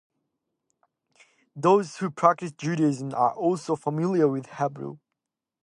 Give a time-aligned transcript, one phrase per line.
[1.55, 4.97] Those who practice Judaism are also familiar with Hebrew.